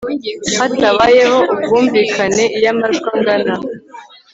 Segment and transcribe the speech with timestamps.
[0.57, 3.53] hatabayeho ubwumvikane iyo amajwi angana